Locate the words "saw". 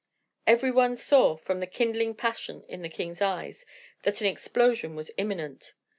0.95-1.35